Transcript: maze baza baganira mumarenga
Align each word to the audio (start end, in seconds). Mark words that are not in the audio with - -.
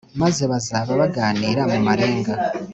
maze 0.21 0.43
baza 0.51 0.77
baganira 0.99 1.61
mumarenga 1.71 2.33